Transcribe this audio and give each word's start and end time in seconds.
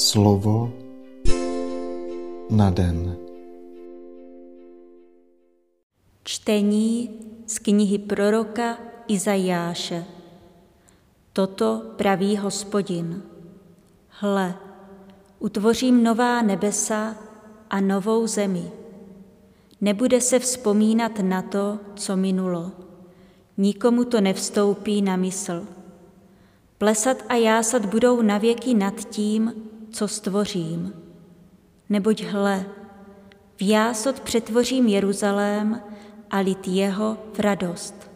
Slovo 0.00 0.72
na 2.50 2.70
den. 2.70 3.16
Čtení 6.24 7.10
z 7.46 7.58
knihy 7.58 7.98
proroka 7.98 8.78
Izajáše. 9.08 10.04
Toto 11.32 11.82
praví 11.96 12.36
hospodin. 12.36 13.22
Hle, 14.08 14.54
utvořím 15.38 16.02
nová 16.02 16.42
nebesa 16.42 17.16
a 17.70 17.80
novou 17.80 18.26
zemi. 18.26 18.72
Nebude 19.80 20.20
se 20.20 20.38
vzpomínat 20.38 21.18
na 21.18 21.42
to, 21.42 21.78
co 21.96 22.16
minulo. 22.16 22.72
Nikomu 23.56 24.04
to 24.04 24.20
nevstoupí 24.20 25.02
na 25.02 25.16
mysl. 25.16 25.66
Plesat 26.78 27.16
a 27.28 27.34
jásat 27.34 27.86
budou 27.86 28.22
navěky 28.22 28.74
nad 28.74 28.94
tím, 29.04 29.52
co 29.90 30.08
stvořím. 30.08 30.92
Neboť 31.88 32.22
hle, 32.22 32.66
v 33.56 33.68
jásot 33.68 34.20
přetvořím 34.20 34.86
Jeruzalém 34.86 35.80
a 36.30 36.38
lid 36.38 36.68
jeho 36.68 37.16
v 37.34 37.38
radost. 37.38 38.10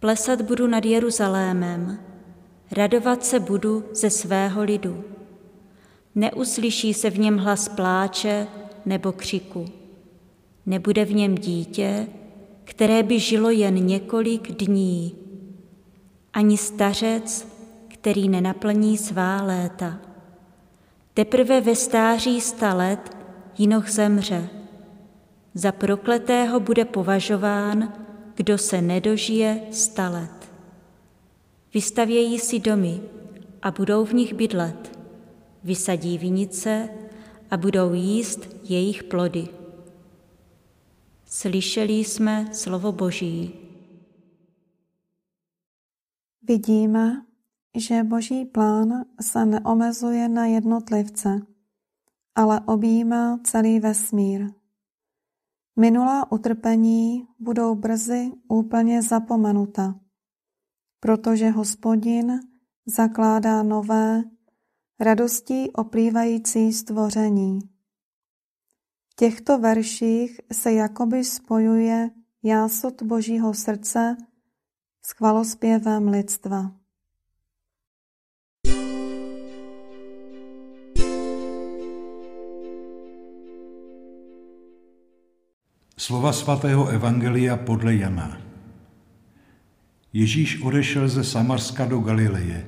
Plesat 0.00 0.42
budu 0.42 0.66
nad 0.66 0.84
Jeruzalémem, 0.84 1.98
radovat 2.72 3.24
se 3.24 3.40
budu 3.40 3.84
ze 3.92 4.10
svého 4.10 4.62
lidu. 4.62 5.04
Neuslyší 6.14 6.94
se 6.94 7.10
v 7.10 7.18
něm 7.18 7.38
hlas 7.38 7.68
pláče 7.68 8.46
nebo 8.86 9.12
křiku. 9.12 9.66
Nebude 10.66 11.04
v 11.04 11.14
něm 11.14 11.34
dítě, 11.34 12.06
které 12.64 13.02
by 13.02 13.20
žilo 13.20 13.50
jen 13.50 13.86
několik 13.86 14.52
dní, 14.52 15.14
ani 16.32 16.56
stařec, 16.56 17.48
který 17.88 18.28
nenaplní 18.28 18.98
svá 18.98 19.42
léta. 19.42 20.07
Teprve 21.18 21.60
ve 21.60 21.76
stáří 21.76 22.40
sta 22.40 22.74
let 22.74 23.16
jinoch 23.58 23.90
zemře. 23.90 24.48
Za 25.54 25.72
prokletého 25.72 26.60
bude 26.60 26.84
považován, 26.84 27.92
kdo 28.34 28.58
se 28.58 28.82
nedožije 28.82 29.66
sta 29.72 30.08
let. 30.08 30.52
Vystavějí 31.74 32.38
si 32.38 32.58
domy 32.58 33.00
a 33.62 33.70
budou 33.70 34.04
v 34.04 34.12
nich 34.12 34.34
bydlet. 34.34 34.98
Vysadí 35.64 36.18
vinice 36.18 36.88
a 37.50 37.56
budou 37.56 37.92
jíst 37.92 38.56
jejich 38.62 39.02
plody. 39.02 39.48
Slyšeli 41.24 41.92
jsme 41.92 42.54
slovo 42.54 42.92
Boží. 42.92 43.52
Vidíme, 46.42 47.27
že 47.76 48.04
Boží 48.04 48.44
plán 48.44 49.04
se 49.20 49.46
neomezuje 49.46 50.28
na 50.28 50.46
jednotlivce, 50.46 51.40
ale 52.34 52.60
objímá 52.60 53.40
celý 53.44 53.80
vesmír. 53.80 54.50
Minulá 55.76 56.32
utrpení 56.32 57.28
budou 57.38 57.74
brzy 57.74 58.32
úplně 58.48 59.02
zapomenuta, 59.02 60.00
protože 61.00 61.50
hospodin 61.50 62.40
zakládá 62.86 63.62
nové, 63.62 64.24
radostí 65.00 65.72
oplývající 65.72 66.72
stvoření. 66.72 67.60
V 69.08 69.14
těchto 69.16 69.58
verších 69.58 70.40
se 70.52 70.72
jakoby 70.72 71.24
spojuje 71.24 72.10
jásot 72.42 73.02
Božího 73.02 73.54
srdce 73.54 74.16
s 75.02 75.10
chvalospěvem 75.10 76.08
lidstva. 76.08 76.72
Slova 85.98 86.32
svatého 86.32 86.86
Evangelia 86.88 87.56
podle 87.56 87.94
Jana. 87.94 88.38
Ježíš 90.12 90.62
odešel 90.62 91.08
ze 91.08 91.24
Samarska 91.24 91.84
do 91.84 91.98
Galileje. 91.98 92.66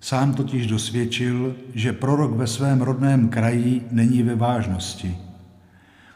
Sám 0.00 0.34
totiž 0.34 0.66
dosvědčil, 0.66 1.56
že 1.74 1.92
prorok 1.92 2.32
ve 2.32 2.46
svém 2.46 2.80
rodném 2.80 3.28
kraji 3.28 3.82
není 3.90 4.22
ve 4.22 4.34
vážnosti. 4.34 5.16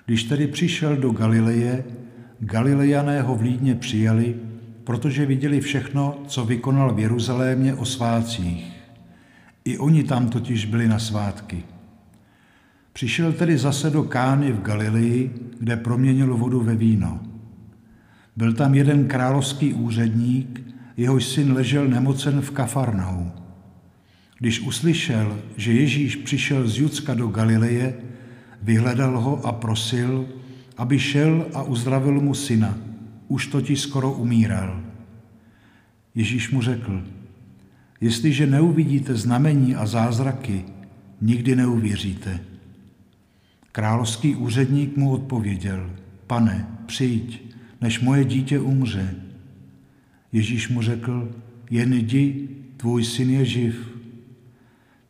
Když 0.07 0.25
tedy 0.25 0.47
přišel 0.47 0.97
do 0.97 1.11
Galileje, 1.11 1.85
Galilejané 2.41 3.23
ho 3.23 3.35
vlídně 3.35 3.75
přijali, 3.75 4.35
protože 4.85 5.27
viděli 5.27 5.61
všechno, 5.61 6.23
co 6.27 6.45
vykonal 6.45 6.95
v 6.95 6.99
Jeruzalémě 6.99 7.75
o 7.75 7.85
svátcích. 7.85 8.73
I 9.65 9.79
oni 9.79 10.05
tam 10.05 10.29
totiž 10.29 10.65
byli 10.65 10.89
na 10.89 10.99
svátky. 10.99 11.63
Přišel 12.93 13.33
tedy 13.33 13.59
zase 13.59 13.91
do 13.91 14.03
Kány 14.03 14.53
v 14.53 14.61
Galileji, 14.61 15.48
kde 15.59 15.77
proměnil 15.77 16.37
vodu 16.37 16.61
ve 16.61 16.77
víno. 16.77 17.21
Byl 18.37 18.53
tam 18.53 18.75
jeden 18.75 19.09
královský 19.09 19.75
úředník, 19.75 20.63
jehož 20.97 21.25
syn 21.25 21.53
ležel 21.53 21.89
nemocen 21.89 22.41
v 22.41 22.51
Kafarnou. 22.51 23.33
Když 24.39 24.61
uslyšel, 24.61 25.39
že 25.57 25.73
Ježíš 25.73 26.17
přišel 26.17 26.69
z 26.69 26.79
Judska 26.79 27.15
do 27.15 27.27
Galileje, 27.27 27.95
vyhledal 28.63 29.21
ho 29.21 29.47
a 29.47 29.53
prosil, 29.53 30.27
aby 30.77 30.99
šel 30.99 31.47
a 31.55 31.63
uzdravil 31.63 32.21
mu 32.21 32.35
syna. 32.35 32.79
Už 33.29 33.47
totiž 33.47 33.81
skoro 33.81 34.13
umíral. 34.13 34.81
Ježíš 36.15 36.51
mu 36.51 36.63
řekl, 36.63 37.03
jestliže 38.01 38.47
neuvidíte 38.47 39.15
znamení 39.15 39.75
a 39.75 39.87
zázraky, 39.87 40.65
nikdy 41.21 41.57
neuvěříte. 41.57 42.41
Královský 43.79 44.37
úředník 44.37 44.97
mu 44.97 45.13
odpověděl, 45.13 45.91
pane, 46.27 46.67
přijď, 46.87 47.55
než 47.81 48.01
moje 48.01 48.25
dítě 48.25 48.59
umře. 48.59 49.15
Ježíš 50.33 50.69
mu 50.69 50.83
řekl, 50.83 51.29
jen 51.71 51.93
jdi, 51.93 52.49
tvůj 52.77 53.05
syn 53.05 53.31
je 53.31 53.45
živ. 53.45 53.91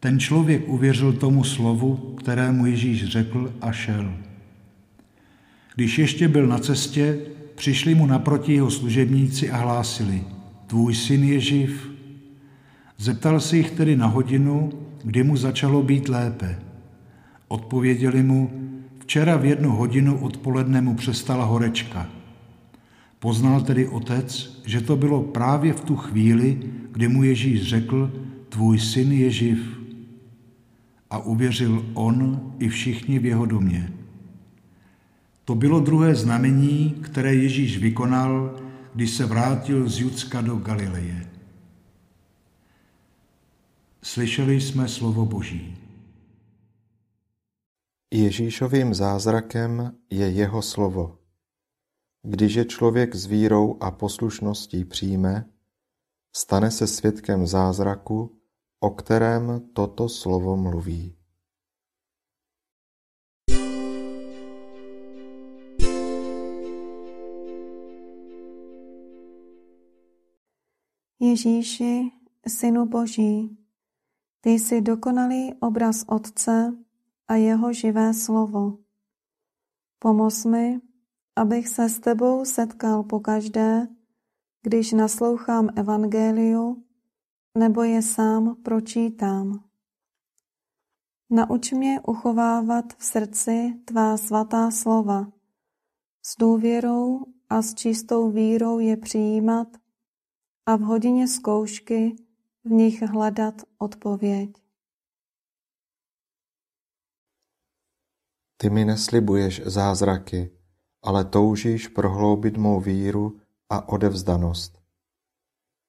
Ten 0.01 0.21
člověk 0.21 0.69
uvěřil 0.69 1.13
tomu 1.13 1.45
slovu, 1.45 1.97
kterému 1.97 2.67
Ježíš 2.67 3.05
řekl 3.05 3.53
a 3.61 3.73
šel. 3.73 4.15
Když 5.75 5.99
ještě 5.99 6.29
byl 6.29 6.47
na 6.47 6.59
cestě, 6.59 7.19
přišli 7.55 7.95
mu 7.95 8.07
naproti 8.07 8.53
jeho 8.53 8.71
služebníci 8.71 9.51
a 9.51 9.57
hlásili, 9.57 10.25
tvůj 10.67 10.95
syn 10.95 11.25
je 11.25 11.41
živ. 11.41 11.91
Zeptal 12.99 13.41
se 13.41 13.57
jich 13.57 13.71
tedy 13.71 13.97
na 13.97 14.07
hodinu, 14.07 14.73
kdy 15.05 15.23
mu 15.23 15.37
začalo 15.37 15.83
být 15.83 16.09
lépe. 16.09 16.68
Odpověděli 17.49 18.23
mu, 18.23 18.51
včera 18.99 19.37
v 19.37 19.45
jednu 19.45 19.71
hodinu 19.71 20.19
odpoledne 20.19 20.81
mu 20.81 20.95
přestala 20.95 21.45
horečka. 21.45 22.09
Poznal 23.19 23.61
tedy 23.61 23.89
otec, 23.89 24.61
že 24.67 24.81
to 24.81 24.97
bylo 24.97 25.23
právě 25.23 25.73
v 25.73 25.81
tu 25.81 25.97
chvíli, 25.97 26.59
kdy 26.93 27.09
mu 27.09 27.23
Ježíš 27.23 27.63
řekl, 27.63 28.13
tvůj 28.49 28.79
syn 28.79 29.13
je 29.13 29.31
živ. 29.31 29.79
A 31.11 31.19
uvěřil 31.19 31.87
on 31.95 32.41
i 32.59 32.69
všichni 32.69 33.19
v 33.19 33.27
jeho 33.27 33.47
domě. 33.47 33.93
To 35.45 35.55
bylo 35.55 35.81
druhé 35.81 36.15
znamení, 36.15 36.95
které 37.01 37.35
Ježíš 37.35 37.79
vykonal, 37.79 38.57
když 38.95 39.11
se 39.11 39.27
vrátil 39.27 39.89
z 39.89 40.01
Judska 40.01 40.41
do 40.41 40.57
Galileje. 40.57 41.27
Slyšeli 44.03 44.61
jsme 44.61 44.89
slovo 44.89 45.27
Boží. 45.27 45.77
Ježíšovým 48.13 48.95
zázrakem 48.95 49.99
je 50.11 50.31
jeho 50.31 50.63
slovo. 50.63 51.19
Když 52.23 52.55
je 52.55 52.65
člověk 52.65 53.15
s 53.15 53.27
vírou 53.27 53.77
a 53.81 53.91
poslušností 53.91 54.85
přijme, 54.85 55.51
stane 56.37 56.71
se 56.71 56.87
svědkem 56.87 57.47
zázraku, 57.47 58.39
o 58.81 58.91
kterém 58.91 59.61
toto 59.73 60.09
slovo 60.09 60.57
mluví. 60.57 61.17
Ježíši, 71.21 72.03
Synu 72.49 72.87
Boží, 72.87 73.59
ty 74.41 74.51
jsi 74.51 74.81
dokonalý 74.81 75.55
obraz 75.61 76.05
Otce 76.07 76.73
a 77.29 77.35
jeho 77.35 77.73
živé 77.73 78.15
slovo. 78.15 78.79
Pomoz 79.99 80.45
mi, 80.45 80.81
abych 81.37 81.69
se 81.69 81.89
s 81.89 82.01
tebou 82.01 82.45
setkal 82.45 83.03
pokaždé, 83.03 83.89
když 84.63 84.93
naslouchám 84.93 85.69
evangeliu 85.77 86.85
nebo 87.59 87.83
je 87.83 88.03
sám 88.03 88.57
pročítám. 88.63 89.65
Nauč 91.31 91.73
mě 91.73 92.01
uchovávat 92.07 92.85
v 92.99 93.05
srdci 93.05 93.75
tvá 93.85 94.17
svatá 94.17 94.71
slova, 94.71 95.33
s 96.23 96.37
důvěrou 96.39 97.25
a 97.49 97.63
s 97.63 97.75
čistou 97.75 98.31
vírou 98.31 98.79
je 98.79 98.97
přijímat 98.97 99.69
a 100.67 100.77
v 100.77 100.81
hodině 100.81 101.29
zkoušky 101.29 102.17
v 102.65 102.71
nich 102.71 103.03
hledat 103.03 103.55
odpověď. 103.79 104.68
Ty 108.61 108.71
mi 108.71 108.85
neslibuješ 108.85 109.63
zázraky, 109.65 110.51
ale 111.03 111.25
toužíš 111.25 111.89
prohloubit 111.89 112.57
mou 112.57 112.81
víru 112.81 113.41
a 113.71 113.89
odevzdanost. 113.89 114.79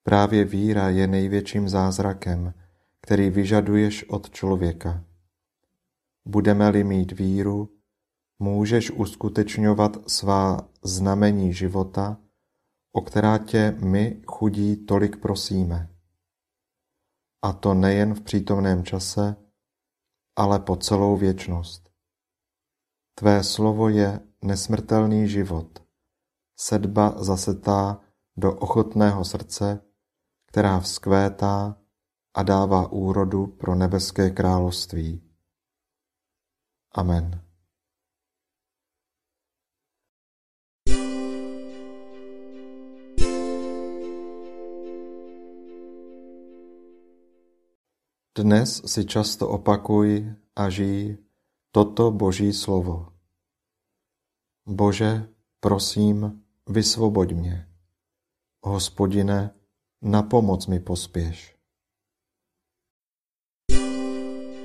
Právě 0.04 0.46
víra 0.46 0.90
je 0.90 1.08
největším 1.08 1.70
zázrakem, 1.70 2.54
který 3.02 3.30
vyžaduješ 3.30 4.10
od 4.10 4.30
člověka. 4.30 5.04
Budeme-li 6.28 6.84
mít 6.84 7.12
víru, 7.12 7.70
můžeš 8.40 8.92
uskutečňovat 8.92 9.98
svá 10.10 10.70
znamení 10.84 11.54
života, 11.54 12.18
o 12.92 13.02
která 13.02 13.38
tě 13.38 13.76
my 13.80 14.22
chudí 14.28 14.86
tolik 14.86 15.18
prosíme. 15.18 15.90
A 17.42 17.54
to 17.54 17.74
nejen 17.74 18.14
v 18.14 18.22
přítomném 18.22 18.84
čase, 18.84 19.36
ale 20.36 20.60
po 20.60 20.76
celou 20.76 21.18
věčnost. 21.18 21.89
Tvé 23.20 23.44
slovo 23.44 23.92
je 23.92 24.20
nesmrtelný 24.48 25.28
život, 25.28 25.84
sedba 26.56 27.20
zasetá 27.20 28.00
do 28.38 28.56
ochotného 28.56 29.26
srdce, 29.26 29.84
která 30.48 30.80
vzkvétá 30.80 31.76
a 32.34 32.44
dává 32.44 32.92
úrodu 32.92 33.48
pro 33.48 33.76
nebeské 33.76 34.30
království. 34.30 35.20
Amen. 36.96 37.44
Dnes 48.38 48.82
si 48.88 49.06
často 49.06 49.50
opakuj 49.50 50.36
a 50.56 50.70
žij 50.70 51.29
toto 51.72 52.12
Boží 52.12 52.54
slovo. 52.54 53.14
Bože, 54.68 55.30
prosím, 55.60 56.44
vysvoboď 56.70 57.32
mě. 57.32 57.68
Hospodine, 58.62 59.56
na 60.02 60.24
pomoc 60.24 60.68
mi 60.68 60.80
pospěš. 60.80 61.56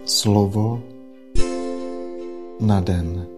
Slovo 0.06 0.82
na 2.60 2.80
den. 2.80 3.33